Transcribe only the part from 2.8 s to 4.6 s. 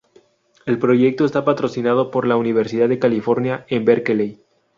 de California en Berkeley.